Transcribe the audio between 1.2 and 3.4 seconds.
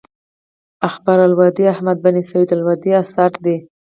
اللودي احمد بن سعيد الودي اثر